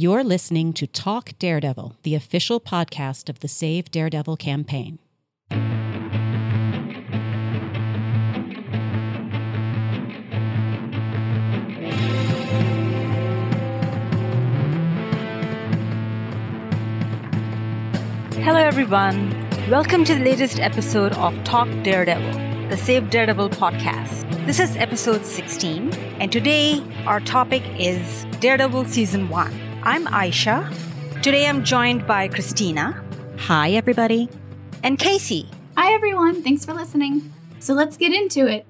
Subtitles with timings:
[0.00, 5.00] You're listening to Talk Daredevil, the official podcast of the Save Daredevil campaign.
[18.40, 19.34] Hello, everyone.
[19.68, 24.46] Welcome to the latest episode of Talk Daredevil, the Save Daredevil podcast.
[24.46, 29.67] This is episode 16, and today our topic is Daredevil Season 1.
[29.88, 30.70] I'm Aisha.
[31.22, 33.02] Today I'm joined by Christina.
[33.38, 34.28] Hi, everybody.
[34.82, 35.48] And Casey.
[35.78, 36.42] Hi, everyone.
[36.42, 37.32] Thanks for listening.
[37.58, 38.66] So let's get into it.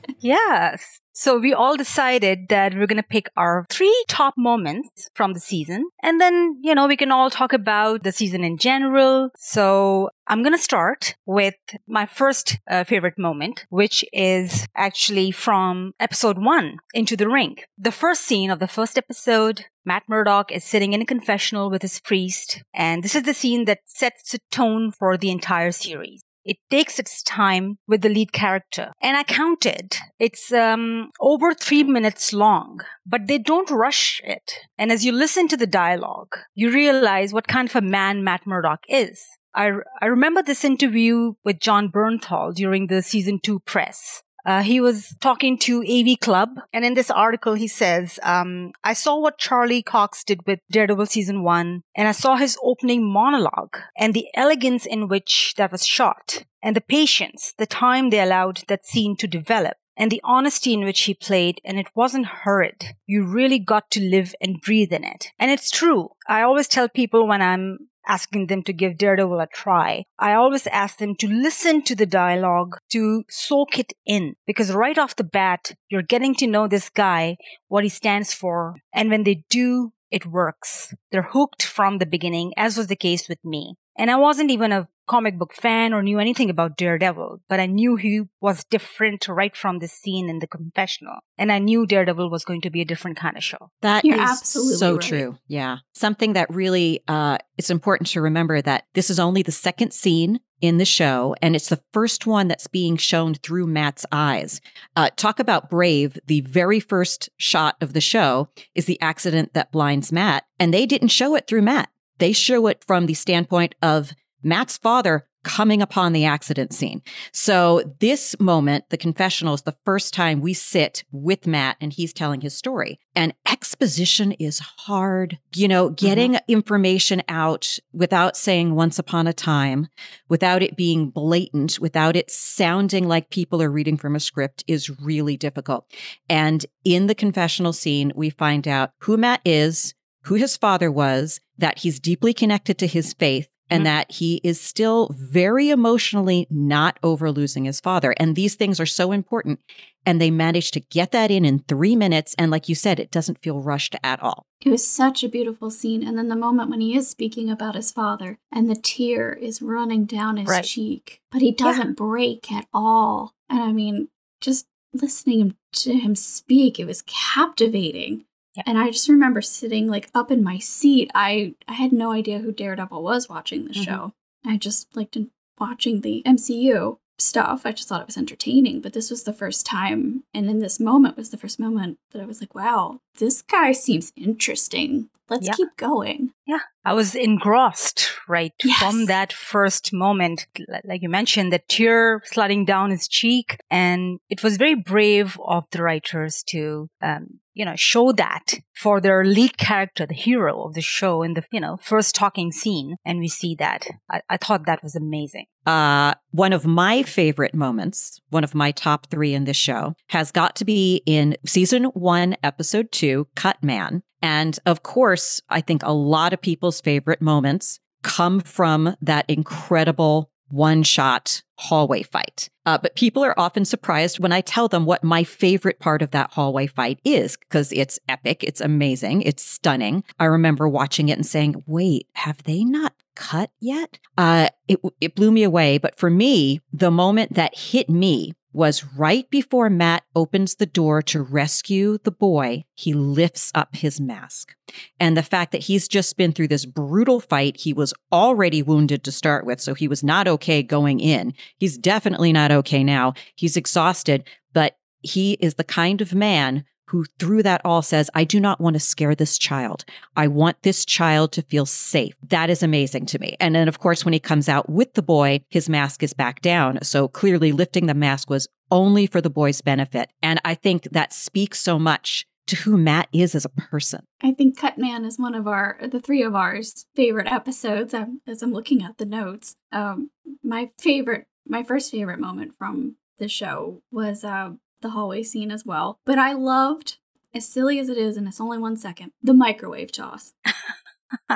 [0.24, 1.00] yes.
[1.16, 5.38] So we all decided that we're going to pick our three top moments from the
[5.38, 5.84] season.
[6.02, 9.30] And then, you know, we can all talk about the season in general.
[9.36, 11.54] So I'm going to start with
[11.86, 17.58] my first uh, favorite moment, which is actually from episode one, Into the Ring.
[17.78, 21.82] The first scene of the first episode, Matt Murdock is sitting in a confessional with
[21.82, 22.60] his priest.
[22.74, 26.22] And this is the scene that sets the tone for the entire series.
[26.44, 28.92] It takes its time with the lead character.
[29.00, 29.96] And I counted.
[30.18, 34.52] It's um, over three minutes long, but they don't rush it.
[34.76, 38.46] And as you listen to the dialogue, you realize what kind of a man Matt
[38.46, 39.24] Murdock is.
[39.54, 39.70] I,
[40.02, 44.23] I remember this interview with Jon Bernthal during the season two press.
[44.44, 48.92] Uh, he was talking to AV Club, and in this article, he says, um, I
[48.92, 53.76] saw what Charlie Cox did with Daredevil season one, and I saw his opening monologue
[53.96, 58.62] and the elegance in which that was shot, and the patience, the time they allowed
[58.68, 59.76] that scene to develop.
[59.96, 62.96] And the honesty in which he played, and it wasn't hurried.
[63.06, 65.28] You really got to live and breathe in it.
[65.38, 66.10] And it's true.
[66.28, 70.04] I always tell people when I'm asking them to give Daredevil a try.
[70.18, 74.98] I always ask them to listen to the dialogue, to soak it in, because right
[74.98, 77.36] off the bat, you're getting to know this guy,
[77.68, 80.94] what he stands for, and when they do, it works.
[81.10, 83.76] They're hooked from the beginning, as was the case with me.
[83.96, 87.66] And I wasn't even a comic book fan or knew anything about Daredevil, but I
[87.66, 91.16] knew he was different right from the scene in the confessional.
[91.36, 93.70] And I knew Daredevil was going to be a different kind of show.
[93.82, 95.02] That You're is absolutely so right.
[95.02, 95.38] true.
[95.46, 95.78] Yeah.
[95.94, 100.40] Something that really, uh, it's important to remember that this is only the second scene
[100.60, 104.62] in the show, and it's the first one that's being shown through Matt's eyes.
[104.96, 106.18] Uh, talk about brave.
[106.26, 110.86] The very first shot of the show is the accident that blinds Matt, and they
[110.86, 111.90] didn't show it through Matt.
[112.18, 117.02] They show it from the standpoint of Matt's father coming upon the accident scene.
[117.30, 122.12] So this moment, the confessional is the first time we sit with Matt and he's
[122.12, 122.98] telling his story.
[123.14, 125.38] And exposition is hard.
[125.54, 126.06] You know, mm-hmm.
[126.06, 129.88] getting information out without saying once upon a time,
[130.28, 134.90] without it being blatant, without it sounding like people are reading from a script is
[135.00, 135.86] really difficult.
[136.28, 141.40] And in the confessional scene, we find out who Matt is, who his father was,
[141.58, 143.84] that he's deeply connected to his faith, and Mhm.
[143.84, 148.14] that he is still very emotionally not over losing his father.
[148.18, 149.58] And these things are so important.
[150.04, 152.34] And they managed to get that in in three minutes.
[152.36, 154.44] And like you said, it doesn't feel rushed at all.
[154.60, 156.06] It was such a beautiful scene.
[156.06, 159.62] And then the moment when he is speaking about his father and the tear is
[159.62, 160.64] running down his Right.
[160.64, 163.32] cheek, but he doesn't break at all.
[163.48, 164.08] And I mean,
[164.42, 168.24] just listening to him speak, it was captivating.
[168.66, 171.10] And I just remember sitting like up in my seat.
[171.14, 173.84] I, I had no idea who Daredevil was watching the Mhm.
[173.84, 174.12] show.
[174.46, 175.16] I just liked
[175.58, 177.62] watching the MCU stuff.
[177.64, 178.80] I just thought it was entertaining.
[178.80, 182.20] But this was the first time, and in this moment was the first moment that
[182.22, 185.08] I was like, wow, this guy seems interesting.
[185.28, 185.54] Let's Yeah.
[185.54, 186.30] keep going.
[186.46, 186.58] Yeah.
[186.84, 188.78] I was engrossed, right, Yes.
[188.78, 190.46] from that first moment.
[190.84, 193.56] Like you mentioned, the tear sliding down his cheek.
[193.70, 199.00] And it was very brave of the writers to, um, you know, show that for
[199.00, 202.96] their lead character, the hero of the show in the, you know, first talking scene.
[203.06, 203.86] And we see that.
[204.10, 205.46] I, I thought that was amazing.
[205.64, 210.30] Uh, one of my favorite moments, one of my top three in this show, has
[210.30, 214.02] got to be in season one, episode two, Cut Man.
[214.24, 220.30] And of course, I think a lot of people's favorite moments come from that incredible
[220.48, 222.48] one shot hallway fight.
[222.64, 226.12] Uh, but people are often surprised when I tell them what my favorite part of
[226.12, 230.04] that hallway fight is because it's epic, it's amazing, it's stunning.
[230.18, 233.98] I remember watching it and saying, wait, have they not cut yet?
[234.16, 235.76] Uh, it, it blew me away.
[235.76, 241.02] But for me, the moment that hit me was right before Matt opens the door
[241.02, 244.54] to rescue the boy, he lifts up his mask.
[245.00, 249.02] And the fact that he's just been through this brutal fight, he was already wounded
[249.04, 251.34] to start with, so he was not okay going in.
[251.58, 253.14] He's definitely not okay now.
[253.34, 258.24] He's exhausted, but he is the kind of man who through that all says, I
[258.24, 259.84] do not want to scare this child.
[260.16, 262.14] I want this child to feel safe.
[262.28, 263.36] That is amazing to me.
[263.40, 266.40] And then, of course, when he comes out with the boy, his mask is back
[266.42, 266.78] down.
[266.82, 270.10] So clearly lifting the mask was only for the boy's benefit.
[270.22, 274.04] And I think that speaks so much to who Matt is as a person.
[274.22, 278.42] I think Cutman is one of our, the three of ours, favorite episodes I'm, as
[278.42, 279.56] I'm looking at the notes.
[279.72, 280.10] Um,
[280.42, 284.50] my favorite, my first favorite moment from the show was uh,
[284.84, 285.98] the hallway scene as well.
[286.04, 286.98] But I loved,
[287.34, 290.34] as silly as it is, and it's only one second, the microwave toss.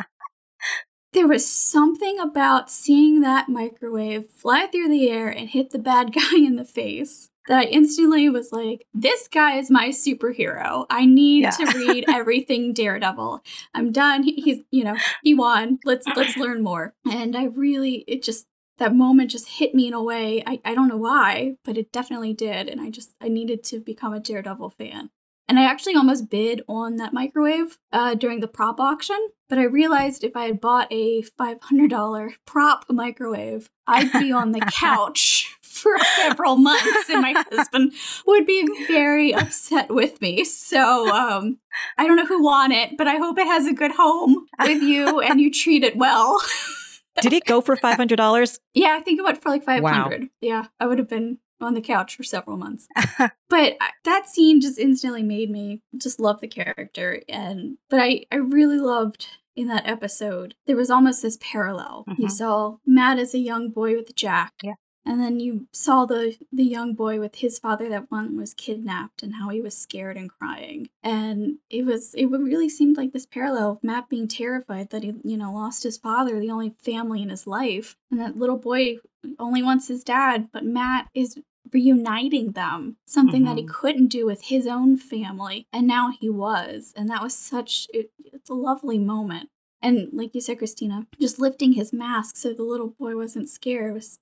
[1.12, 6.12] there was something about seeing that microwave fly through the air and hit the bad
[6.14, 10.84] guy in the face that I instantly was like, this guy is my superhero.
[10.90, 11.50] I need yeah.
[11.50, 13.42] to read everything Daredevil.
[13.74, 14.22] I'm done.
[14.22, 15.78] He's, you know, he won.
[15.84, 16.94] Let's let's learn more.
[17.10, 18.46] And I really it just
[18.78, 20.42] that moment just hit me in a way.
[20.46, 22.68] I, I don't know why, but it definitely did.
[22.68, 25.10] And I just I needed to become a Daredevil fan.
[25.48, 29.16] And I actually almost bid on that microwave uh, during the prop auction,
[29.48, 34.60] but I realized if I had bought a $500 prop microwave, I'd be on the
[34.72, 37.92] couch for several months and my husband
[38.26, 40.44] would be very upset with me.
[40.44, 41.58] So um,
[41.96, 44.82] I don't know who won it, but I hope it has a good home with
[44.82, 46.42] you and you treat it well.
[47.20, 48.58] Did it go for $500?
[48.74, 50.28] Yeah, I think it went for like 500 wow.
[50.40, 52.86] Yeah, I would have been on the couch for several months.
[53.48, 58.36] but that scene just instantly made me just love the character and but I I
[58.36, 59.26] really loved
[59.56, 62.04] in that episode there was almost this parallel.
[62.08, 62.22] Mm-hmm.
[62.22, 64.52] You saw Matt as a young boy with Jack.
[64.62, 64.74] Yeah.
[65.08, 69.22] And then you saw the the young boy with his father that one was kidnapped
[69.22, 70.90] and how he was scared and crying.
[71.02, 75.14] And it was it really seemed like this parallel of Matt being terrified that he,
[75.24, 77.96] you know, lost his father, the only family in his life.
[78.10, 78.98] And that little boy
[79.38, 81.38] only wants his dad, but Matt is
[81.72, 83.48] reuniting them, something mm-hmm.
[83.48, 83.74] that he mm-hmm.
[83.80, 85.66] couldn't do with his own family.
[85.72, 86.92] And now he was.
[86.94, 89.48] And that was such it, it's a lovely moment.
[89.80, 93.94] And like you said, Christina, just lifting his mask so the little boy wasn't scared
[93.94, 94.18] was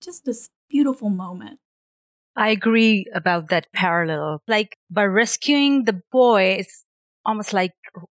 [0.00, 1.58] just this beautiful moment.
[2.36, 4.42] I agree about that parallel.
[4.46, 6.84] Like by rescuing the boy, it's
[7.24, 7.72] almost like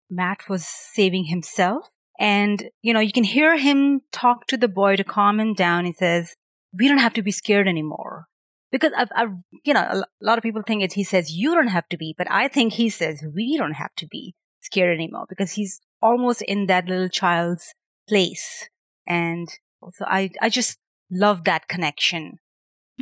[0.10, 1.88] Matt was saving himself.
[2.20, 5.86] And, you know, you can hear him talk to the boy to calm him down.
[5.86, 6.36] He says,
[6.78, 8.26] we don't have to be scared anymore.
[8.72, 9.32] Because I've, I've
[9.66, 12.14] you know, a lot of people think it, he says, you don't have to be,
[12.18, 16.42] but I think he says, we don't have to be scared anymore because he's almost
[16.44, 17.74] in that little child's
[18.08, 18.70] place.
[19.08, 19.50] And
[19.94, 20.78] so I, I just
[21.12, 22.40] love that connection.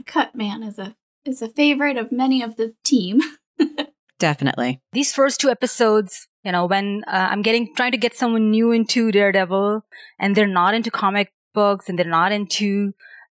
[0.05, 0.95] Cutman is a
[1.25, 3.21] is a favorite of many of the team.
[4.19, 4.81] Definitely.
[4.91, 8.71] These first two episodes, you know, when uh, I'm getting trying to get someone new
[8.71, 9.81] into Daredevil
[10.19, 12.93] and they're not into comic books and they're not into,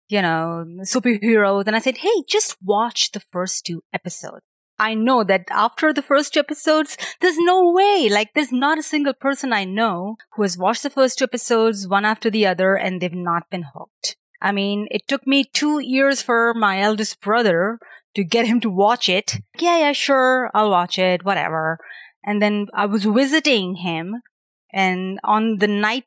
[0.10, 4.42] you know, superheroes, and I said, "Hey, just watch the first two episodes."
[4.80, 8.84] I know that after the first two episodes, there's no way, like, there's not a
[8.84, 12.76] single person I know who has watched the first two episodes one after the other
[12.76, 14.18] and they've not been hooked.
[14.44, 17.80] I mean, it took me two years for my eldest brother
[18.14, 19.38] to get him to watch it.
[19.58, 21.80] Yeah, yeah, sure, I'll watch it, whatever.
[22.26, 24.22] And then I was visiting him
[24.74, 26.04] and on the night,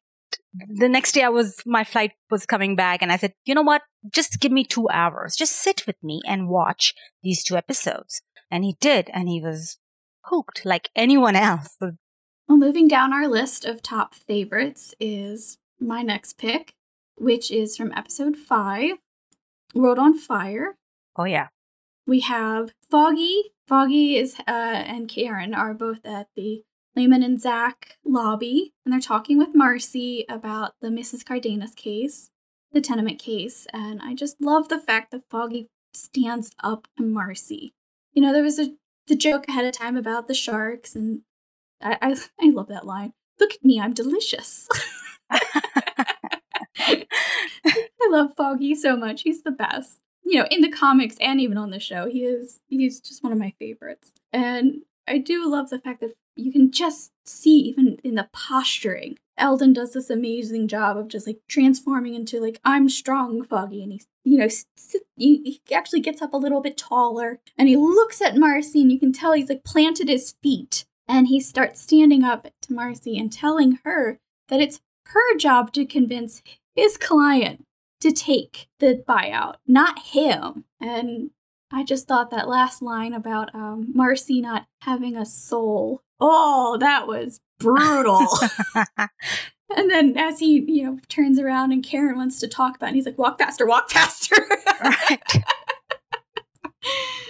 [0.53, 3.63] the next day I was, my flight was coming back and I said, you know
[3.63, 3.83] what?
[4.13, 5.37] Just give me two hours.
[5.37, 8.21] Just sit with me and watch these two episodes.
[8.51, 9.11] And he did.
[9.13, 9.79] And he was
[10.25, 11.77] hooked like anyone else.
[11.81, 16.75] Well, moving down our list of top favorites is my next pick,
[17.17, 18.97] which is from episode five
[19.75, 20.77] World on Fire.
[21.17, 21.49] Oh, yeah.
[22.07, 23.53] We have Foggy.
[23.67, 26.63] Foggy is uh, and Karen are both at the
[26.95, 31.25] Landman and Zack lobby, and they're talking with Marci about the Mrs.
[31.27, 32.31] Cardenas case,
[32.73, 33.67] the tenement case.
[33.73, 37.73] And I just love the fact that Foggy stands up to Marci.
[38.15, 38.75] You know, there was a
[39.09, 41.23] the joke ahead of time about the sharks, and
[41.83, 43.13] I I, I love that line.
[43.41, 44.69] Look at me, I'm delicious.
[48.07, 49.23] I love Foggy so much.
[49.23, 50.01] He's the best.
[50.25, 53.33] You know, in the comics and even on the show, he is he's just one
[53.33, 54.13] of my favorites.
[54.33, 59.19] And I do love the fact that you can just see even in the posturing.
[59.39, 63.93] Elden does this amazing job of just like transforming into like I'm strong Foggy and
[63.93, 64.49] he's you know
[65.17, 68.99] he actually gets up a little bit taller and he looks at Marci and you
[68.99, 73.31] can tell he's like planted his feet and he starts standing up to Marci and
[73.31, 76.43] telling her that it's her job to convince
[76.75, 77.66] his client
[78.01, 80.65] to take the buyout, not him.
[80.81, 81.31] And
[81.73, 86.03] I just thought that last line about um, Marci not having a soul.
[86.21, 88.27] Oh, that was brutal.
[89.77, 92.95] and then as he, you know, turns around and Karen wants to talk about it,
[92.95, 94.37] he's like, walk faster, walk faster.
[94.83, 95.23] right.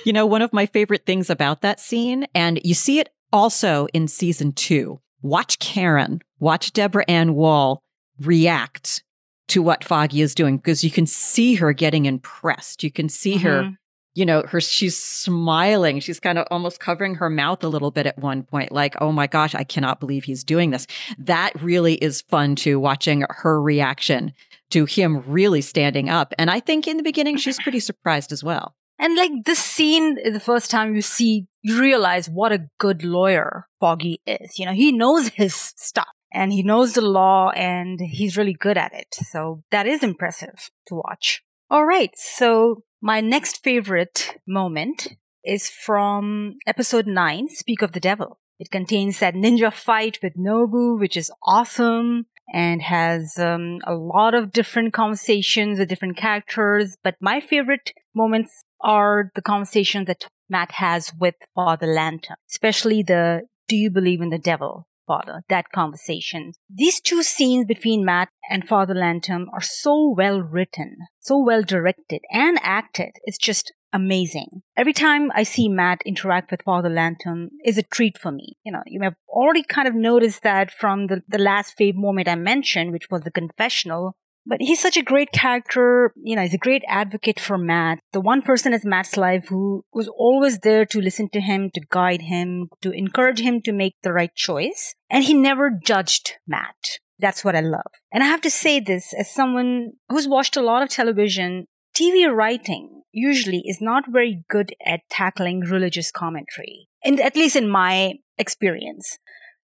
[0.04, 3.87] you know, one of my favorite things about that scene, and you see it also
[3.92, 5.00] in season two.
[5.23, 7.82] Watch Karen, watch Deborah Ann Woll
[8.20, 9.02] react
[9.48, 12.82] to what Foggy is doing because you can see her getting impressed.
[12.82, 13.46] You can see mm-hmm.
[13.46, 13.70] her,
[14.14, 16.00] you know, her she's smiling.
[16.00, 19.12] She's kind of almost covering her mouth a little bit at one point, like, oh
[19.12, 20.86] my gosh, I cannot believe he's doing this.
[21.18, 24.32] That really is fun too, watching her reaction
[24.70, 26.34] to him really standing up.
[26.38, 28.74] And I think in the beginning she's pretty surprised as well.
[28.98, 33.04] And like this scene is the first time you see, you realize what a good
[33.04, 34.58] lawyer Foggy is.
[34.58, 38.76] You know, he knows his stuff and he knows the law and he's really good
[38.76, 39.08] at it.
[39.14, 41.42] So that is impressive to watch.
[41.70, 42.10] All right.
[42.14, 45.08] So my next favorite moment
[45.42, 48.38] is from episode nine, Speak of the Devil.
[48.58, 54.34] It contains that ninja fight with Nobu, which is awesome and has um, a lot
[54.34, 56.96] of different conversations with different characters.
[57.02, 63.42] But my favorite moments are the conversations that Matt has with Father Lantom, especially the
[63.68, 66.52] do you believe in the devil father, that conversation.
[66.68, 72.22] These two scenes between Matt and Father Lantom are so well written, so well directed
[72.30, 73.12] and acted.
[73.25, 74.62] It's just amazing.
[74.76, 78.56] Every time I see Matt interact with Father Lantom is a treat for me.
[78.64, 82.28] You know, you have already kind of noticed that from the, the last fave moment
[82.28, 86.12] I mentioned, which was the confessional, but he's such a great character.
[86.16, 87.98] You know, he's a great advocate for Matt.
[88.12, 91.80] The one person in Matt's life who was always there to listen to him, to
[91.90, 94.94] guide him, to encourage him to make the right choice.
[95.10, 96.76] And he never judged Matt.
[97.18, 97.90] That's what I love.
[98.12, 102.30] And I have to say this as someone who's watched a lot of television, TV
[102.30, 106.88] writing usually is not very good at tackling religious commentary.
[107.04, 109.18] And at least in my experience.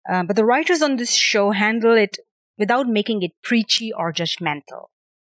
[0.10, 2.17] Uh, but the writers on this show handle it
[2.58, 4.88] without making it preachy or judgmental.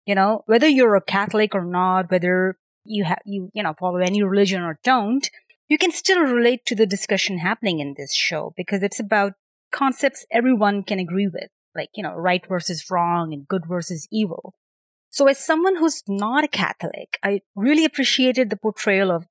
[0.05, 3.97] You know, whether you're a Catholic or not, whether you have, you, you know, follow
[3.97, 5.29] any religion or don't,
[5.67, 9.33] you can still relate to the discussion happening in this show because it's about
[9.71, 14.53] concepts everyone can agree with, like, you know, right versus wrong and good versus evil.
[15.09, 19.25] So as someone who's not a Catholic, I really appreciated the portrayal of,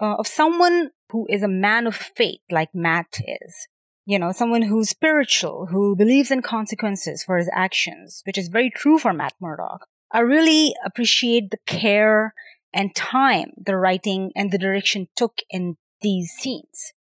[0.00, 3.68] uh, of someone who is a man of faith like Matt is
[4.08, 8.70] you know, someone who's spiritual, who believes in consequences for his actions, which is very
[8.70, 9.86] true for Matt Murdock.
[10.10, 12.32] I really appreciate the care
[12.72, 16.94] and time the writing and the direction took in these scenes.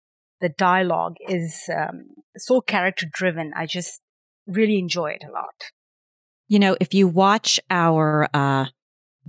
[0.42, 2.06] The dialogue is um,
[2.38, 3.54] so character driven.
[3.56, 4.02] I just
[4.48, 5.70] really enjoy it a lot.
[6.48, 8.66] You know, if you watch our uh,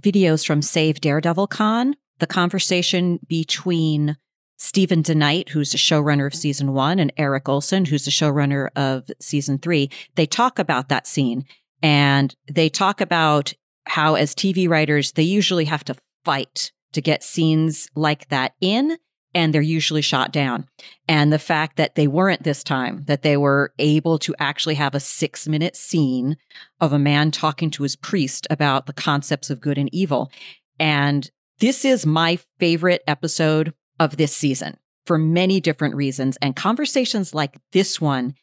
[0.01, 4.17] videos from Save Daredevil Con, the conversation between
[4.57, 9.11] Steven DeKnight, who's the showrunner of season one, and Erik Oleson, who's the showrunner of
[9.21, 11.45] season three, they talk about that scene
[11.83, 13.53] and they talk about
[13.87, 18.97] how, as TV writers, they usually have to fight to get scenes like that in,
[19.35, 20.67] and they're usually shot down.
[21.07, 24.95] And the fact that they weren't this time, that they were able to actually have
[24.95, 26.37] a six minute scene
[26.81, 30.33] of a man talking to his priest about the concepts of good and evil.
[30.81, 36.37] And this is my favorite episode of this season for many different reasons.
[36.43, 38.35] And conversations like this one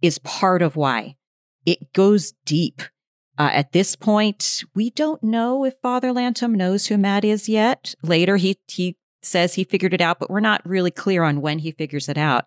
[0.00, 1.16] is part of why
[1.64, 2.82] it goes deep.
[3.38, 7.94] Uh, at this point, we don't know if Father Lantom knows who Matt is yet.
[8.02, 11.60] Later, he he says he figured it out, but we're not really clear on when
[11.60, 12.44] he figures it out.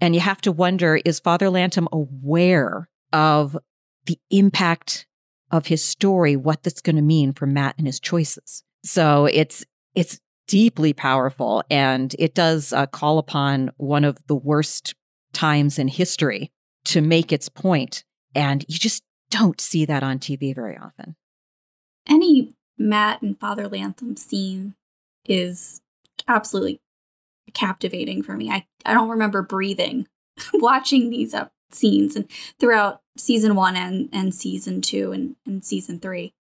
[0.00, 3.58] And you have to wonder: Is Father Lantom aware of
[4.06, 5.06] the impact
[5.50, 6.34] of his story?
[6.34, 8.64] What that's going to mean for Matt and his choices?
[8.84, 9.64] So it's
[9.94, 11.62] it's deeply powerful.
[11.70, 14.94] And it does uh, call upon one of the worst
[15.32, 16.50] times in history
[16.86, 17.50] to make its.
[18.34, 21.16] And you just don't see that on TV very often.
[22.08, 24.74] Any Matt and Father Lantom scene
[25.24, 25.80] is
[26.28, 26.80] absolutely
[27.54, 28.50] captivating for me.
[28.50, 30.06] I, I don't remember breathing
[30.54, 35.98] watching these up scenes and throughout season one and, and season two and, and season
[35.98, 36.32] three.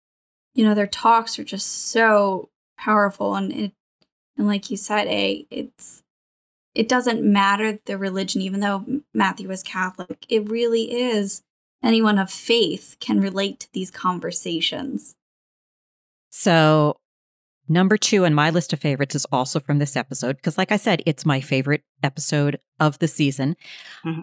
[0.53, 3.71] You know, their talks are just so powerful and it
[4.37, 6.03] and like you said, A, it's
[6.73, 10.25] it doesn't matter the religion, even though Matthew was Catholic.
[10.27, 11.41] It really is
[11.81, 15.15] anyone of faith can relate to these conversations.
[16.29, 16.97] So,
[17.69, 20.77] number two on my list of favorites is also from this episode, because, like I
[20.77, 23.55] said, it's my favorite episode of the season.
[24.03, 24.21] Mm-hmm.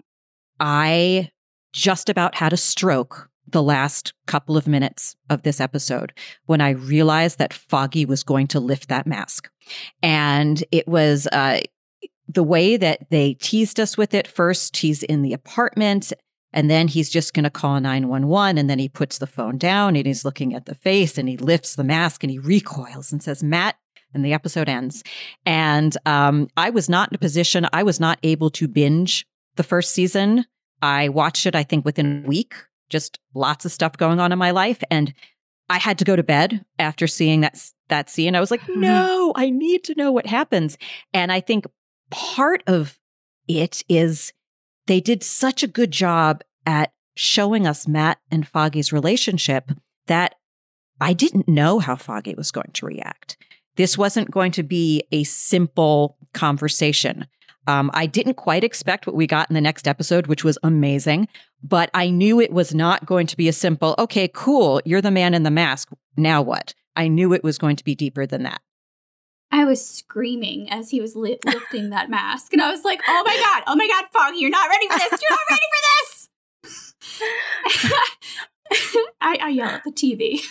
[0.59, 1.31] I
[1.73, 6.13] just about had a stroke the last couple of minutes of this episode
[6.45, 9.49] when I realized that Foggy was going to lift that mask.
[10.01, 11.61] And it was uh,
[12.27, 14.27] the way that they teased us with it.
[14.27, 16.13] First, he's in the apartment.
[16.55, 18.57] And then he's just going to call 911.
[18.59, 21.35] And then he puts the phone down and he's looking at the face and he
[21.35, 23.75] lifts the mask and he recoils and says, Matt,
[24.13, 25.03] and the episode ends.
[25.45, 29.63] And um, I was not in a position, I was not able to binge the
[29.63, 30.45] first season.
[30.81, 32.55] I watched it, I think, within a week,
[32.93, 34.81] just lots of stuff going on in my life.
[34.89, 35.13] And
[35.69, 37.57] I had to go to bed after seeing that,
[37.89, 38.35] that scene.
[38.35, 38.77] I was like, Mhm.
[38.77, 40.77] no, I need to know what happens.
[41.13, 41.65] And I think
[42.11, 42.97] part of
[43.47, 44.31] it is
[44.87, 49.71] they did such a good job at showing us Matt and Foggy's relationship
[50.07, 50.35] that
[51.01, 53.35] I didn't know how Foggy was going to react.
[53.75, 57.27] This wasn't going to be a simple conversation.
[57.67, 61.27] Um, I didn't quite expect what we got in the next episode, which was amazing,
[61.63, 65.11] but I knew it was not going to be a simple, okay, cool, you're the
[65.11, 65.89] man in the mask.
[66.17, 66.73] Now what?
[66.95, 68.61] I knew it was going to be deeper than that.
[69.51, 73.23] I was screaming as he was li- lifting that mask, and I was like, "Oh
[73.25, 73.63] my god!
[73.67, 75.21] Oh my god, Foggy, you're not ready for this!
[75.21, 75.81] You're not ready for
[76.69, 77.93] this!"
[79.21, 80.41] I, I yell at the TV.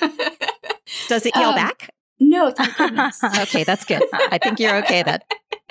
[1.08, 1.90] Does it yell Um, back?
[2.28, 3.22] No, thank goodness.
[3.24, 4.02] Okay, that's good.
[4.12, 5.20] I think you're okay then.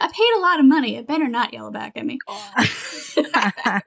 [0.00, 0.96] I paid a lot of money.
[0.96, 2.18] It better not yell back at me.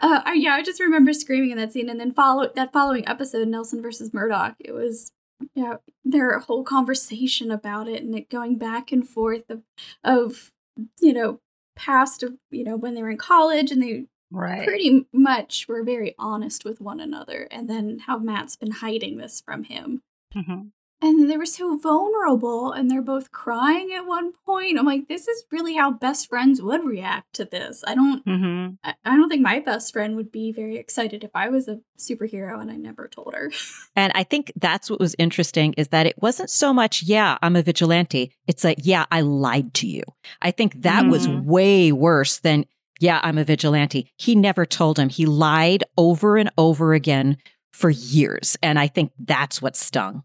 [0.00, 3.46] Uh, yeah, I just remember screaming in that scene, and then follow that following episode,
[3.48, 4.56] Nelson versus Murdock.
[4.58, 5.12] It was
[5.54, 9.62] yeah, their whole conversation about it, and it going back and forth of
[10.02, 10.52] of
[11.00, 11.40] you know
[11.76, 14.66] past of you know when they were in college, and they right.
[14.66, 19.42] pretty much were very honest with one another, and then how Matt's been hiding this
[19.44, 20.02] from him.
[20.34, 20.70] Mhm.
[21.02, 24.78] And they were so vulnerable, and they're both crying at one point.
[24.78, 27.84] I'm like, this is really how best friends would react to this.
[27.86, 28.78] I don't, Mhm.
[28.82, 31.80] I I don't think my best friend would be very excited if I was a
[31.98, 33.50] superhero and I never told her.
[33.94, 37.56] And I think that's what was interesting is that it wasn't so much, yeah, I'm
[37.56, 38.32] a vigilante.
[38.46, 40.02] It's like, yeah, I lied to you.
[40.40, 41.44] I think that was Mhm.
[41.44, 42.64] way worse than,
[43.00, 44.10] yeah, I'm a vigilante.
[44.16, 45.10] He never told him.
[45.10, 47.36] He lied over and over again
[47.76, 48.56] for years.
[48.62, 50.22] And I think that's what stung.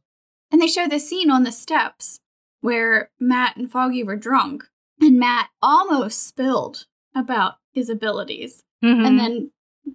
[0.51, 2.19] And they show the scene on the steps
[2.61, 4.63] where Matt and Foggy were drunk,
[4.99, 9.05] and Matt almost spilled about his abilities Mhm.
[9.07, 9.51] and then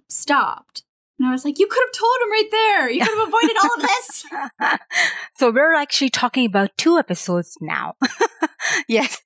[0.09, 0.83] stopped.
[1.19, 2.89] And I was like, you could have told him right there.
[2.91, 4.25] You could have avoided all of this.
[5.37, 7.95] so we're actually talking about two episodes now.
[8.87, 9.21] yes.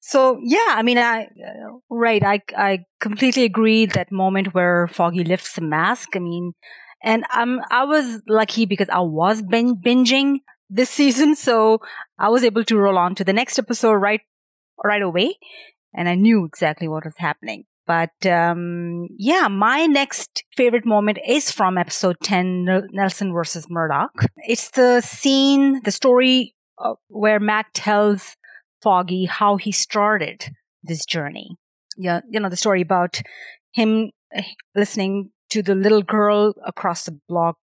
[0.00, 2.22] so yeah, I mean, I uh, right.
[2.22, 3.86] I I completely agree.
[3.86, 6.16] That moment where Foggy lifts the mask.
[6.16, 6.52] I mean,
[7.02, 10.38] and um, I was lucky because I was bin- binging
[10.70, 11.78] this season, so
[12.18, 14.20] I was able to roll on to the next episode right
[14.82, 15.38] right away,
[15.94, 17.64] and I knew exactly what was happening.
[17.86, 24.12] But um, yeah, my next favorite moment is from episode 10, Nelson versus Murdock.
[24.36, 28.36] It's the scene, the story uh, where Matt tells
[28.82, 31.56] Foggy how he started this journey.
[31.96, 33.20] Yeah, you know, the story about
[33.72, 34.42] him uh,
[34.74, 37.58] listening to the little girl across the block.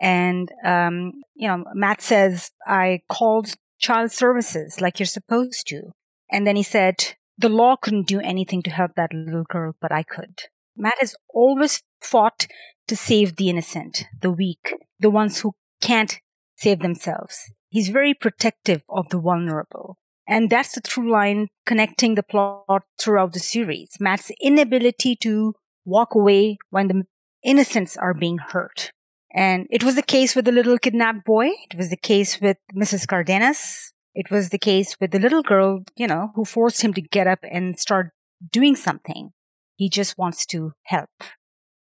[0.00, 5.90] And, um, you know, Matt says, I called child services like you're supposed to.
[6.30, 9.90] And then he said, the law couldn't do anything to help that little girl, but
[9.90, 10.38] I could.
[10.76, 12.46] Matt has always fought
[12.86, 16.20] to save the innocent, the weak, the ones who can't
[16.56, 17.52] save themselves.
[17.70, 19.98] He's very protective of the vulnerable.
[20.28, 23.96] And that's the through line connecting the plot throughout the series.
[23.98, 27.02] Matt's inability to walk away when the
[27.42, 28.92] innocents are being hurt.
[29.34, 31.48] And it was the case with the little kidnapped boy.
[31.70, 33.06] It was the case with Mrs.
[33.06, 33.92] Cardenas.
[34.14, 37.26] It was the case with the little girl, you know, who forced him to get
[37.26, 38.10] up and start
[38.50, 39.30] doing something.
[39.76, 41.08] He just wants to help.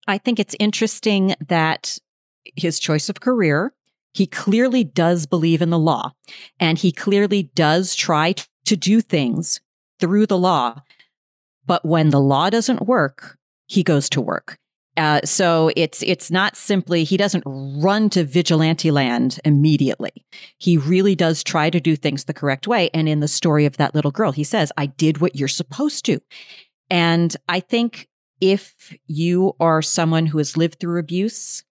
[0.06, 1.98] I think it's interesting that
[2.56, 3.74] his choice of career,
[4.12, 6.12] he clearly does believe in the law
[6.58, 9.60] and he clearly does try to do things
[9.98, 10.82] through the law.
[11.66, 14.58] But when the law doesn't work, he goes to work.
[14.96, 20.12] Uh, so it's it's not simply he doesn't run to vigilante land immediately.
[20.58, 22.90] He really does try to do things the correct way.
[22.92, 26.04] And in the story of that little girl, he says, "I did what you're supposed
[26.06, 26.20] to."
[26.90, 28.08] And I think
[28.40, 31.62] if you are someone who has lived through abuse,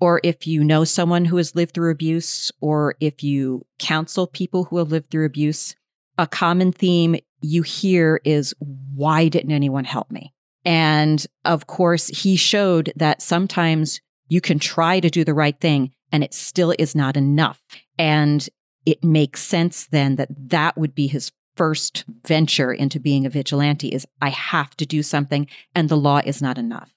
[0.00, 4.64] or if you know someone who has lived through abuse, or if you counsel people
[4.64, 5.74] who have lived through abuse,
[6.18, 8.54] a common theme you hear is,
[8.94, 10.34] why didn't anyone help me?
[10.64, 15.92] And of course, he showed that sometimes you can try to do the right thing
[16.12, 17.62] and it still is not enough.
[17.98, 18.48] And
[18.86, 23.88] it makes sense then that that would be his first venture into being a vigilante
[23.88, 26.94] is I have to do something and the law is not enough.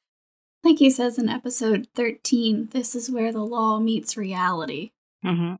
[0.63, 4.91] Like he says in episode 13, this is where the law meets reality.
[5.26, 5.56] Mm-hmm.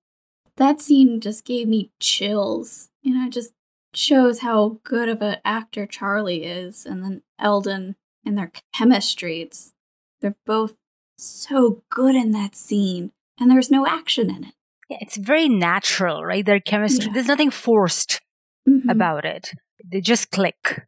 [0.57, 2.89] That scene just gave me chills.
[3.01, 3.53] You know, it just
[3.93, 6.86] shows how good of an actor Charlie is.
[6.86, 9.41] And then Elden and their chemistry.
[9.41, 9.73] It's,
[10.21, 10.75] they're both
[11.17, 13.12] so good in that scene.
[13.39, 14.54] And there's no action in it.
[14.89, 16.45] Yeah, it's very natural, right?
[16.45, 17.13] Their chemistry, Yeah.
[17.13, 18.21] there's nothing forced
[18.67, 18.89] Mhm.
[18.89, 19.51] about it.
[19.84, 20.88] They just click.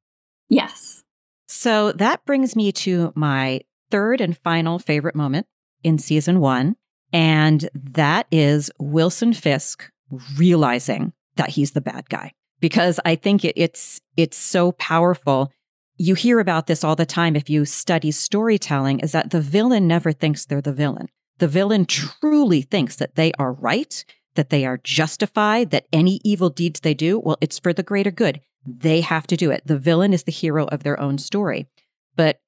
[0.49, 1.03] Yes.
[1.47, 5.47] So that brings me to my third and final favorite moment
[5.83, 6.75] in season one.
[7.11, 9.89] And that is Wilson Fisk
[10.37, 12.33] realizing that he's the bad guy.
[12.63, 15.51] Because I think it, it's it's so powerful.
[15.97, 19.85] You hear about this all the time if you study storytelling, is that the villain
[19.85, 21.09] never thinks they're the villain.
[21.39, 26.49] The villain truly thinks that they are right, that they are justified, that any evil
[26.49, 28.39] deeds they do, well, it's for the greater good.
[28.65, 29.63] They have to do it.
[29.65, 31.67] The villain is the hero of their own story.
[32.15, 32.39] But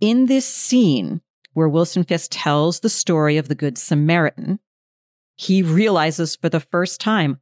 [0.00, 1.20] in this scene
[1.54, 4.60] where Wilson Fisk tells the story of the Good Samaritan,
[5.34, 7.40] he realizes for the first time,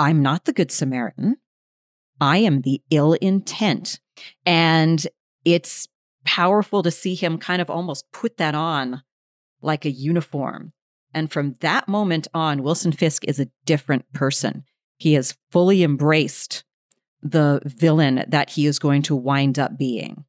[0.00, 1.36] I'm not the Good Samaritan.
[2.22, 4.00] I am the ill intent.
[4.46, 5.06] And
[5.44, 5.88] it's
[6.24, 9.02] powerful to see him kind of almost put that on
[9.60, 10.72] like a uniform.
[11.12, 14.64] And from that moment on, Wilson Fisk is a different person.
[14.96, 16.64] He has fully embraced
[17.22, 20.24] the villain that he is going to wind up being.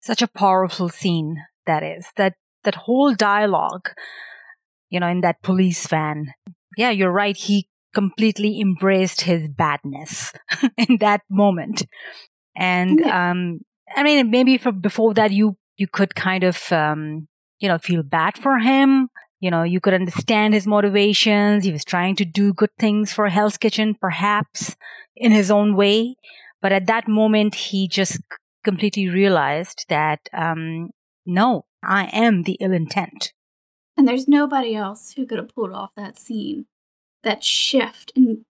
[0.00, 2.06] Such a powerful scene that is.
[2.16, 3.90] That that whole dialogue,
[4.88, 6.34] you know, in that police van.
[6.76, 7.36] Yeah, you're right.
[7.36, 10.32] He completely embraced his badness
[10.78, 11.86] in that moment.
[12.56, 13.30] And Yeah.
[13.30, 13.60] um
[13.96, 17.28] I mean maybe for before that you you could kind of um
[17.60, 19.08] you know feel bad for him.
[19.40, 21.64] You know, you could understand his motivations.
[21.64, 24.76] He was trying to do good things for Hell's Kitchen, perhaps
[25.16, 26.14] in his own way.
[26.60, 28.20] But at that moment, he just
[28.62, 30.90] completely realized that, um,
[31.26, 33.32] no, I am the ill intent.
[33.96, 36.66] And there's nobody else who could have pulled off that scene,
[37.22, 38.44] that shift in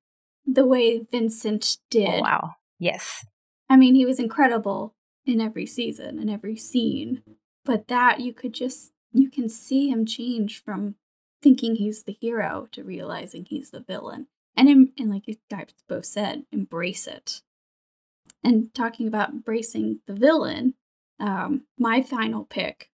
[0.47, 2.09] the way Vincent did.
[2.09, 2.55] Oh, wow.
[2.79, 3.25] Yes.
[3.69, 7.23] I mean, he was incredible in every season and every scene,
[7.65, 10.97] but that you could just you can see him change from
[11.43, 16.07] thinking he's the hero to realizing he's the villain, and and like you guys both
[16.07, 17.43] said, embrace it.
[18.45, 20.75] And talking about embracing the villain,
[21.21, 22.91] um, my final pick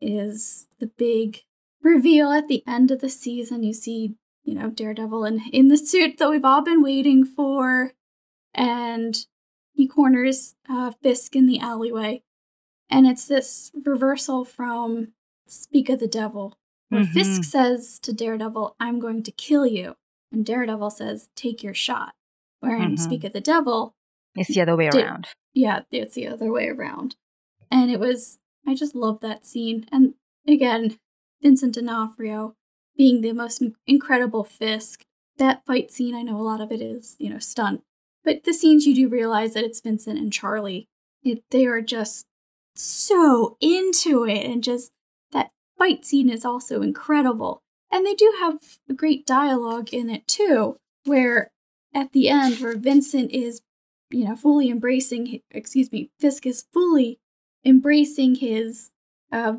[0.00, 1.42] is the big
[1.82, 3.62] reveal at the end of the season.
[3.62, 4.16] You see,
[4.48, 7.92] you know, Daredevil in in the suit that we've all been waiting for,
[8.54, 9.14] and
[9.72, 12.22] he corners uh, Fisk in the alleyway.
[12.90, 15.08] And it's this reversal from
[15.46, 16.56] Speak of the Devil,
[16.88, 17.12] where Mhm.
[17.12, 19.96] Fisk says to Daredevil, I'm going to kill you.
[20.32, 22.14] And Daredevil says, Take your shot.
[22.60, 22.98] Where in Mhm.
[22.98, 23.94] Speak of the Devil,
[24.34, 25.28] It's the other way Did- around.
[25.52, 27.16] yeah, it's the other way around.
[27.70, 29.86] And it was, I just love that scene.
[29.92, 30.14] And
[30.46, 30.98] again,
[31.42, 32.56] Vincent D'Onofrio
[32.98, 35.02] being the most incredible Fisk.
[35.38, 37.82] That fight scene, I know a lot of it is, you know, stunt.
[38.24, 40.88] But the scenes you do realize that it's Vincent and Charlie.
[41.22, 42.26] It, they are just
[42.74, 44.44] so into it.
[44.44, 44.90] And just
[45.32, 47.62] that fight scene is also incredible.
[47.90, 48.58] And they do have
[48.96, 51.52] great dialogue in it too, where
[51.94, 53.62] at the end, where Vincent is
[54.10, 57.18] you know, fully embracing, excuse me, Fisk is fully
[57.64, 58.90] embracing his
[59.30, 59.52] uh.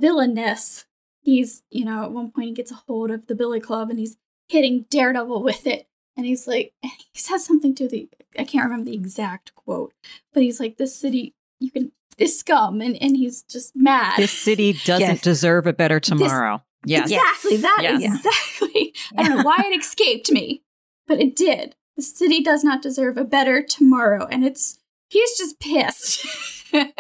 [1.21, 3.99] He's, you know, at one point he gets a hold of the Billy Club and
[3.99, 5.87] he's hitting Daredevil with it.
[6.17, 9.93] And he's like, he says something to the, I can't remember the exact quote,
[10.33, 12.81] but he's like, this city, you can, this scum.
[12.81, 14.17] And, and he's just mad.
[14.17, 15.21] This city doesn't Yes.
[15.21, 16.61] deserve a better tomorrow.
[16.85, 17.11] yes.
[17.11, 17.57] Exactly.
[17.57, 18.15] that Yes.
[18.15, 18.93] exactly.
[19.17, 20.63] I don't know why it escaped me,
[21.07, 21.75] but it did.
[21.97, 24.79] The city does not deserve a better tomorrow, and it's
[25.09, 26.25] he's just pissed,
[26.73, 26.93] and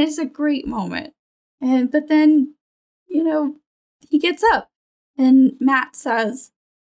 [0.00, 1.12] it's a great moment.
[1.60, 2.54] And but then,
[3.12, 3.56] you know,
[4.08, 4.70] he gets up,
[5.18, 6.50] and Matt says,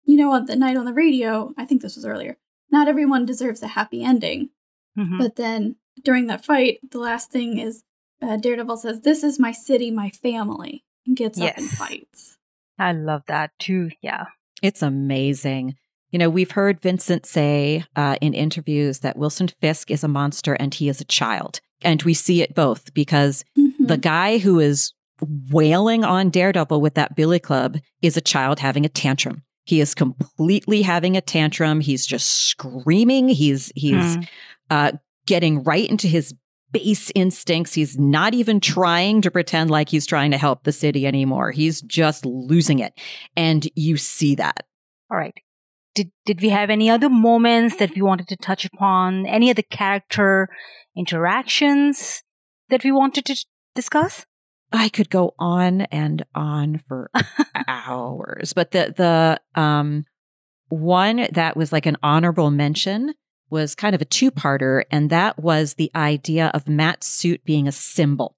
[0.05, 2.37] "You know, on the night on the radio, I think this was earlier.
[2.71, 4.49] Not everyone deserves a happy ending."
[4.97, 5.17] Mhm.
[5.17, 7.83] But then during that fight, the last thing is
[8.21, 12.37] uh, Daredevil says, "This is my city, my family," and gets up and fights.
[12.79, 13.91] I love that too.
[14.01, 14.25] Yeah.
[14.61, 15.75] It's amazing.
[16.11, 20.53] You know, we've heard Vincent say uh, in interviews that Wilson Fisk is a monster
[20.53, 21.59] and he is a child.
[21.81, 23.87] And we see it both because Mhm.
[23.87, 24.93] the guy who is
[25.51, 29.43] wailing on Daredevil with that billy club is a child having a tantrum.
[29.65, 31.79] He is completely having a tantrum.
[31.79, 33.29] He's just screaming.
[33.29, 34.27] He's he's Mm.
[34.69, 34.91] uh,
[35.25, 36.33] getting right into his
[36.71, 37.73] base instincts.
[37.73, 41.51] He's not even trying to pretend like he's trying to help the city anymore.
[41.51, 42.93] He's just losing it,
[43.37, 44.65] and you see that.
[45.11, 45.35] All right.
[45.95, 49.25] Did did we have any other moments that we wanted to touch upon?
[49.27, 50.49] Any other character
[51.17, 52.23] interactions
[52.69, 54.25] that we wanted to discuss?
[54.73, 57.11] I could go on and on for
[57.67, 58.93] hours, but the
[59.55, 60.05] the um
[60.69, 63.13] one that was like an honorable mention
[63.51, 67.71] was kind of a two-parter and that was the idea of Matt's suit being a
[67.71, 68.35] symbol.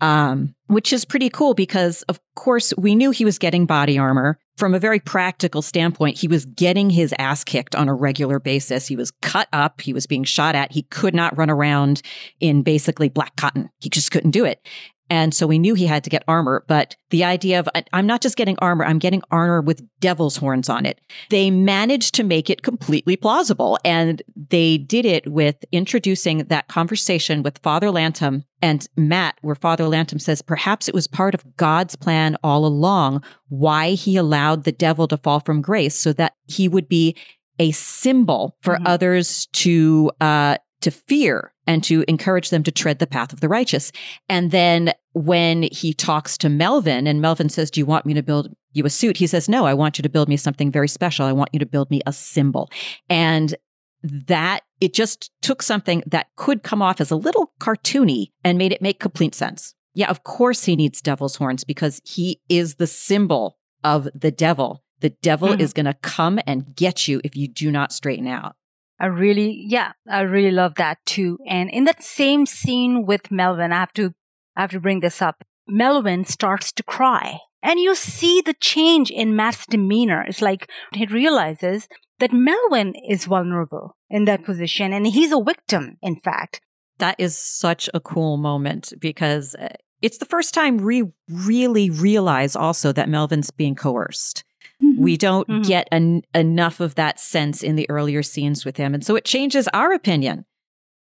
[0.00, 4.38] Um which is pretty cool because of course we knew he was getting body armor
[4.56, 8.86] from a very practical standpoint, he was getting his ass kicked on a regular basis.
[8.86, 9.80] He was cut up.
[9.80, 10.72] He was being shot at.
[10.72, 12.00] He could not run around
[12.40, 13.68] in basically black cotton.
[13.78, 14.66] He just couldn't do it.
[15.08, 18.20] And so we knew he had to get armor, but the idea of I'm not
[18.20, 21.00] just getting armor, I'm getting armor with devil's horns on it.
[21.30, 23.78] They managed to make it completely plausible.
[23.84, 29.86] And they did it with introducing that conversation with Father Lantom and Matt, where Father
[29.86, 34.72] Lantom says perhaps it was part of God's plan all along why he allowed the
[34.72, 37.16] devil to fall from grace so that he would be
[37.58, 38.86] a symbol for mm-hmm.
[38.86, 43.48] others to uh, to fear and to encourage them to tread the path of the
[43.48, 43.92] righteous.
[44.28, 48.22] And then when he talks to Melvin and Melvin says, Do you want me to
[48.22, 49.16] build you a suit?
[49.16, 51.26] He says, No, I want you to build me something very special.
[51.26, 52.70] I want you to build me a symbol.
[53.08, 53.54] And
[54.02, 58.72] that it just took something that could come off as a little cartoony and made
[58.72, 59.74] it make complete sense.
[59.94, 64.82] Yeah, of course he needs devil's horns because he is the symbol of the devil.
[65.00, 65.60] The devil mm-hmm.
[65.60, 68.56] is going to come and get you if you do not straighten out.
[68.98, 71.38] I really, yeah, I really love that too.
[71.46, 74.14] And in that same scene with Melvin, I have to,
[74.56, 75.44] I have to bring this up.
[75.68, 80.22] Melvin starts to cry and you see the change in Matt's demeanor.
[80.22, 81.88] It's like he realizes
[82.20, 86.60] that Melvin is vulnerable in that position and he's a victim, in fact.
[86.98, 89.68] That is such a cool moment because uh,
[90.00, 94.44] it's the first time we really realize also that Melvin's being coerced.
[94.82, 95.02] Mm-hmm.
[95.02, 95.62] We don't mm-hmm.
[95.62, 98.94] get an, enough of that sense in the earlier scenes with him.
[98.94, 100.44] And so it changes our opinion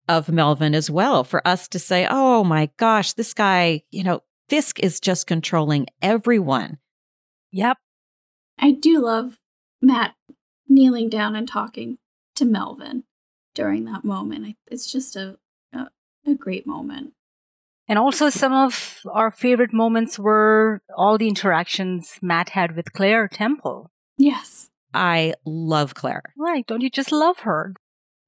[0.09, 4.21] of Melvin as well for us to say, oh my gosh, this guy, you know,
[4.49, 6.79] Fisk is just controlling everyone.
[7.51, 7.79] Yep.
[8.59, 9.39] I do love
[9.81, 10.15] Matt
[10.69, 11.99] kneeling down and talking
[12.37, 13.05] to Melvin
[13.55, 14.57] during that moment.
[14.67, 15.39] It's just a,
[15.73, 15.89] a,
[16.27, 17.15] a great moment.
[17.89, 23.29] And also, some of our favorite moments were all the interactions Matt had with Claire
[23.29, 23.91] Temple.
[24.17, 24.71] Yes.
[24.95, 26.23] I love Claire.
[26.39, 26.67] Right.
[26.67, 27.75] Don't you just love her?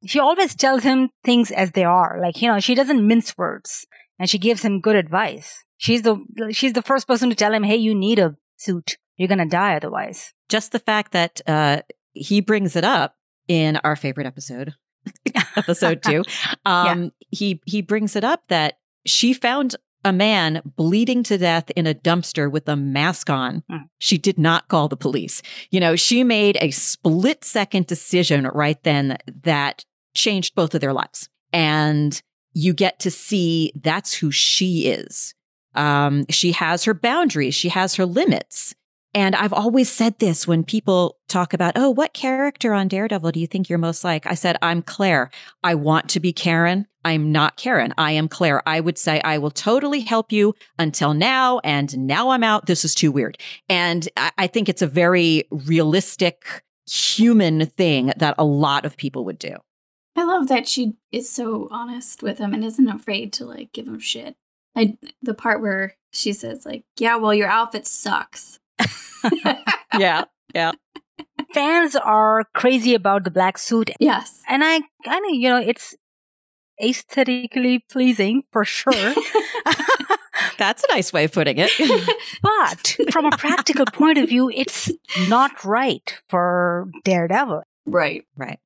[0.05, 2.19] She always tells him things as they are.
[2.21, 3.87] Like, you know, she doesn't mince words
[4.19, 5.65] and she gives him good advice.
[5.79, 6.19] She's the,
[6.51, 8.99] she's the first person to tell him, Hey, you need a suit.
[9.17, 10.33] You're going to die otherwise.
[10.49, 11.81] Just the fact that, uh,
[12.13, 13.15] he brings it up
[13.49, 14.75] in our favorite episode,
[15.57, 16.25] episode two.
[16.65, 17.09] Um, yeah.
[17.31, 21.95] he, he brings it up that she found a man bleeding to death in a
[21.95, 23.65] dumpster with a mask on.
[23.69, 23.77] Hmm.
[23.99, 25.43] She did not call the police.
[25.71, 30.93] You know, she made a split second decision right then that changed both of their
[30.93, 31.29] lives.
[31.53, 32.21] And
[32.53, 35.35] you get to see that's who she is.
[35.75, 38.75] Um, she has her boundaries, she has her limits.
[39.17, 43.41] And I've always said this when people talk about, oh, what character on Daredevil do
[43.41, 44.27] you think you're most like?
[44.27, 45.31] I said, I'm Claire.
[45.65, 46.87] I want to be Karen.
[47.03, 47.95] I'm not Karen.
[47.97, 48.63] I am Claire.
[48.69, 51.61] I would say I will totally help you until now.
[51.61, 52.67] And now I'm out.
[52.67, 53.39] This is too weird.
[53.71, 59.39] And I, think it's a very realistic human thing that a lot of people would
[59.39, 59.57] do.
[60.15, 63.87] I love that she is so honest with him and isn't afraid to like give
[63.87, 64.37] him shit.
[64.77, 68.61] I the part where she says like, "Yeah, well, your outfit sucks."
[69.99, 70.73] yeah, yeah.
[71.53, 73.91] Fans are crazy about the black suit.
[74.01, 74.43] Yes.
[74.49, 75.95] And I kind of, you know, it's
[76.83, 78.93] aesthetically pleasing for sure.
[80.59, 81.71] That's a nice way of putting it.
[82.43, 84.91] but from a practical point of view, it's
[85.29, 87.63] not right for Daredevil.
[87.87, 88.25] Right.
[88.37, 88.59] Right.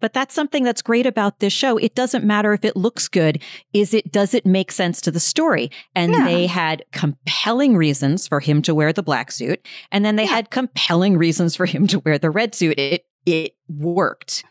[0.00, 1.76] But that's something that's great about this show.
[1.76, 3.42] It doesn't matter if it looks good.
[3.72, 5.70] Is it, does it make sense to the story?
[5.94, 6.24] And yeah.
[6.24, 9.66] they had compelling reasons for him to wear the black suit.
[9.90, 10.30] And then they yeah.
[10.30, 12.78] had compelling reasons for him to wear the red suit.
[12.78, 14.44] It, it worked.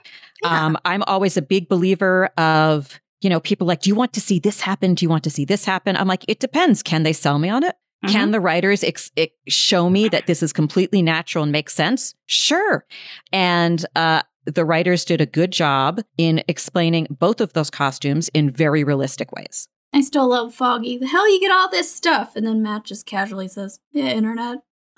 [0.44, 0.66] Yeah.
[0.66, 4.22] Um, I'm always a big believer of, you know, people like, do you want to
[4.22, 4.94] see this happen?
[4.94, 5.98] Do you want to see this happen?
[5.98, 6.84] I'm like, it depends.
[6.84, 7.76] Can they sell me on it?
[8.06, 8.14] Mm-hmm.
[8.14, 12.14] Can the writers ex- ex- show me that this is completely natural and makes sense?
[12.28, 12.86] Sure.
[13.34, 18.50] And uh, the writers did a good job in explaining both of those costumes in
[18.50, 19.68] very realistic ways.
[19.94, 20.98] I still love Foggy.
[20.98, 22.36] The hell you get all this stuff?
[22.36, 24.60] And then Matt just casually says, Yeah, internet.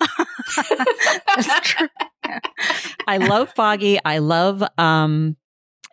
[3.06, 3.98] I love Foggy.
[4.04, 5.36] I love um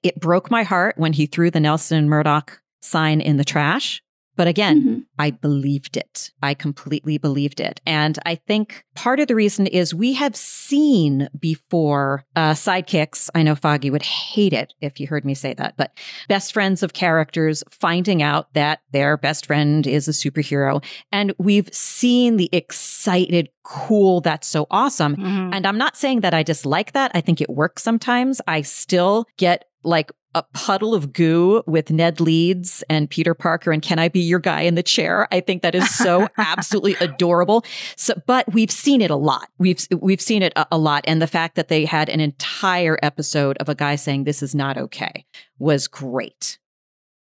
[0.04, 4.02] it broke my heart when he threw the Nelson Murdock sign in the trash.
[4.38, 5.00] But again, mm-hmm.
[5.20, 6.32] I believed it.
[6.42, 7.82] I completely believed it.
[7.86, 13.30] And I think part of the reason is we have seen before uh, sidekicks.
[13.36, 15.92] I know Foggy would hate it if you heard me say that, but
[16.30, 20.84] best friends of characters finding out that their best friend is a superhero.
[21.12, 25.16] And we've seen the excited, cool, that's so awesome.
[25.16, 25.54] Mm-hmm.
[25.54, 27.12] And I'm not saying that I dislike that.
[27.16, 28.40] I think it works sometimes.
[28.48, 33.82] I still get like a puddle of goo with Ned Leeds and Peter Parker and
[33.82, 35.28] can I be your guy in the chair?
[35.32, 37.66] I think that is so absolutely adorable.
[37.96, 39.50] So, but we've seen it a lot.
[39.58, 43.00] We've we've seen it a, a, lot, and the fact that they had an entire
[43.02, 45.26] episode of a guy saying this is not okay
[45.58, 46.60] was great.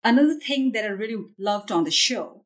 [0.03, 2.45] Another thing that I really loved on the show,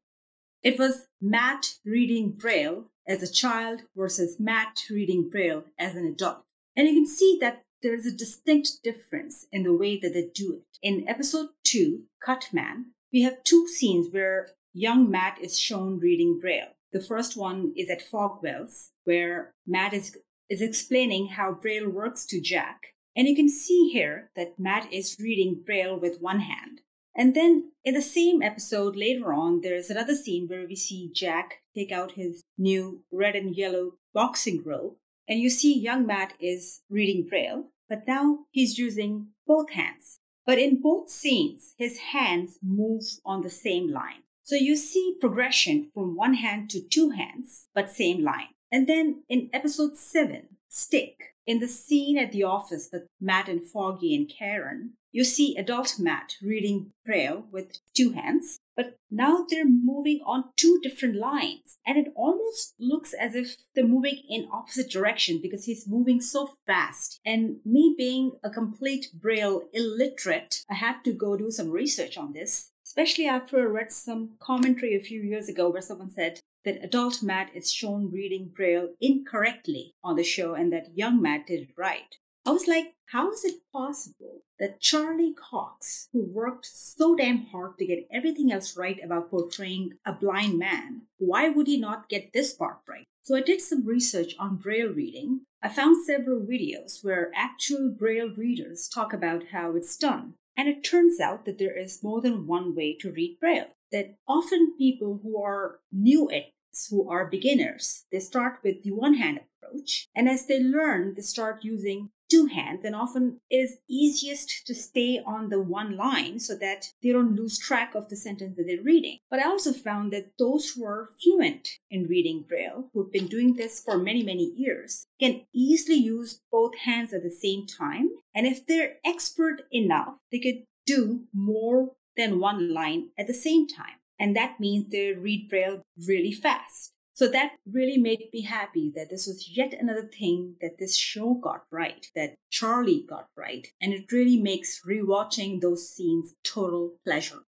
[0.62, 6.44] it was Matt reading Braille as a child versus Matt reading Braille as an adult,
[6.77, 10.55] and you can see that there's a distinct difference in the way that they do
[10.55, 10.79] it.
[10.83, 16.38] In episode 2, Cut Man, we have two scenes where young Matt is shown reading
[16.40, 16.75] Braille.
[16.93, 20.16] The first one is at Fogwells, where Matt is,
[20.49, 22.95] is explaining how Braille works to Jack.
[23.16, 26.81] And you can see here that Matt is reading Braille with one hand.
[27.16, 31.62] And then in the same episode later on, there's another scene where we see Jack
[31.75, 34.95] take out his new red and yellow boxing robe
[35.31, 40.19] and you see young Matt is reading Braille, but now he's using both hands.
[40.45, 44.25] But in both scenes, his hands move on the same line.
[44.43, 48.49] So you see progression from one hand to two hands, but same line.
[48.73, 53.67] And then in episode 7, Stick, in the scene at the office with Matt and
[53.67, 59.65] Foggy and Karen, you see adult Matt reading Braille with two hands, but now they're
[59.67, 61.79] moving on two different lines.
[61.85, 66.55] And it almost looks as if they're moving in opposite direction because he's moving so
[66.69, 67.19] fast.
[67.27, 72.33] And me being a complete Braille illiterate, I had to go do some research on
[72.33, 76.83] this, especially after I read some commentary a few years ago where someone said that
[76.85, 81.61] adult Matt is shown reading Braille incorrectly on the show and that young Matt did
[81.61, 82.16] it right.
[82.46, 87.77] I was like, how is it possible that Charlie Cox, who worked so damn hard
[87.79, 92.33] to get everything else right about portraying a blind man, why would he not get
[92.33, 93.07] this part right?
[93.23, 95.42] So I did some research on Braille reading.
[95.62, 100.35] I found several videos where actual Braille readers talk about how it's done.
[100.57, 103.68] And it turns out that there is more than one way to read Braille.
[103.92, 106.53] That often people who are new at
[106.88, 110.09] who are beginners, they start with the one hand approach.
[110.14, 114.74] And as they learn, they start using two hands and often it is easiest to
[114.74, 118.64] stay on the one line so that they don't lose track of the sentence that
[118.66, 119.18] they're reading.
[119.29, 123.55] But I also found that those who are fluent in reading Braille, who've been doing
[123.55, 128.11] this for many, many years, can easily use both hands at the same time.
[128.35, 131.90] And if they're expert enough, they could do more
[132.21, 133.99] than one line at the same time.
[134.19, 136.93] And that means they read Braille really fast.
[137.15, 141.35] So that really made me happy that this was yet another thing that this show
[141.35, 143.67] got right, that Charlie got right.
[143.81, 147.41] And it really makes rewatching those scenes total pleasure.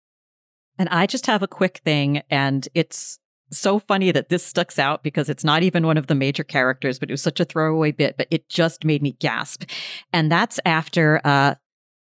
[0.77, 3.19] And I just have a quick thing, and it's
[3.51, 6.99] so funny that this sticks out because it's not even one of the major characters,
[6.99, 9.63] but it was such a throwaway bit, but it just made me gasp.
[10.11, 11.55] And that's after uh,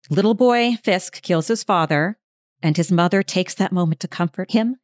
[0.10, 2.18] little boy Fisk kills his father,
[2.62, 4.78] and his mother takes that moment to comfort him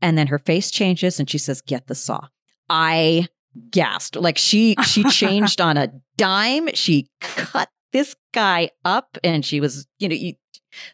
[0.00, 2.28] and then her face changes and she says, Get the saw.
[2.68, 3.28] I
[3.70, 4.16] gasped.
[4.16, 6.68] Like she she changed on a dime.
[6.74, 10.34] She cut this guy up and she was, you know, you,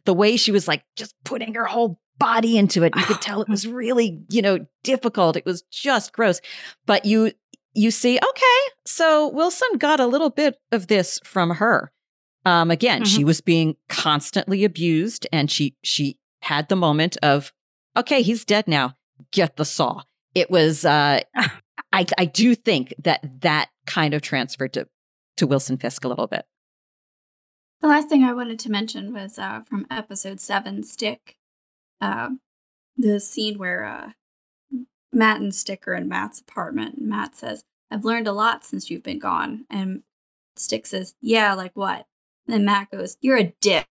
[0.05, 2.93] the way she was like just putting her whole body into it.
[2.95, 5.37] You could tell it was really, you know, difficult.
[5.37, 6.41] It was just gross.
[6.87, 7.33] But you
[7.73, 11.93] you see, okay, so Wilson got a little bit of this from her.
[12.45, 13.17] Um, again, mm-hmm.
[13.17, 17.53] she was being constantly abused and she she had the moment of,
[17.97, 18.97] okay, he's dead now
[19.31, 20.03] get the saw.
[20.35, 21.21] It was, uh,
[21.93, 24.89] I, I do think that that kind of transferred to,
[25.37, 26.45] to Wilson Fisk a little bit.
[27.81, 31.37] The last thing I wanted to mention was uh, from episode seven, Stick.
[32.01, 32.31] Uh,
[32.97, 34.11] the scene where uh,
[35.13, 37.01] Matt and Stick are in Matt's apartment.
[37.01, 39.65] Matt says, I've learned a lot since you've been gone.
[39.71, 40.03] And
[40.57, 42.07] Stick says, Yeah, like what?
[42.51, 43.87] And then Matt goes, You're a dick.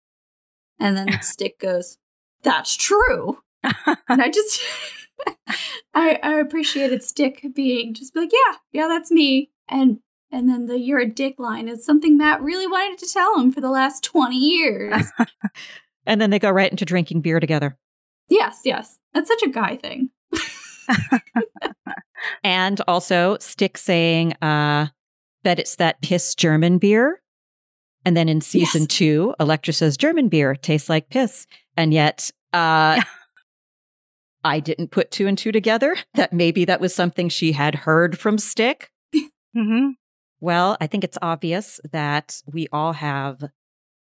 [0.80, 1.98] And then Stick goes,
[2.44, 3.40] That's true.
[3.64, 4.62] and I just
[5.94, 9.52] I, I appreciated Stick being just like, yeah, yeah, that's me.
[9.70, 13.40] And and then the you're a dick line is something Matt really wanted to tell
[13.40, 15.06] him for the last 20 years.
[16.06, 17.78] and then they go right into drinking beer together.
[18.28, 19.00] Yes, yes.
[19.14, 20.10] That's such a guy thing.
[22.44, 24.88] and also Stick saying uh,
[25.44, 27.22] that it's that piss German beer.
[28.06, 28.88] And then in season yes.
[28.88, 31.48] two, Elektra says German beer tastes like piss.
[31.76, 33.02] And yet uh,
[34.44, 38.18] I didn't put two and two together that maybe that was something she had heard
[38.18, 38.90] from Stick.
[39.16, 39.90] mm-hmm.
[40.40, 43.44] Well, I think it's obvious that we all have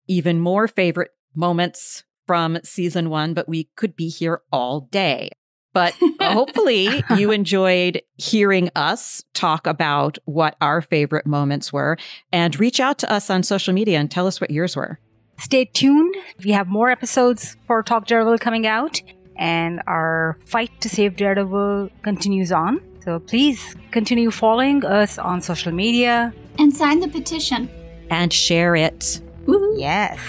[0.08, 5.32] even more favorite moments from season one, but we could be here all day.
[5.78, 11.98] But uh, hopefully, you enjoyed hearing us talk about what our favorite moments were
[12.32, 14.98] and reach out to us on social media and tell us what yours were.
[15.40, 16.16] stay tuned.
[16.44, 18.96] We have more episodes for Talk Daredevil coming out,
[19.36, 22.82] and our fight to save Daredevil continues on.
[23.06, 23.60] So please
[23.92, 26.34] continue following us on social media.
[26.60, 27.70] And sign the petition.
[28.10, 29.22] And share it.
[29.46, 29.80] Woohoo.
[29.80, 30.20] Yes.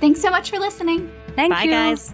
[0.00, 1.10] Thanks so much for listening.
[1.36, 1.70] Thank Bye, you.
[1.70, 2.12] guys.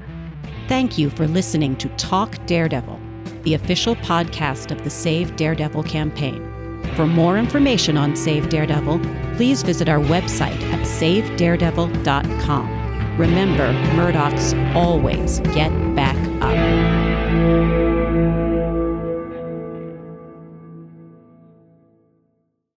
[0.68, 2.98] Thank you for listening to Talk Daredevil,
[3.42, 6.42] the official podcast of the Save Daredevil campaign.
[6.96, 8.98] For more information on Save Daredevil,
[9.36, 13.16] please visit our website at savedaredevil.com.
[13.16, 17.75] Remember, Murdocks always get back up.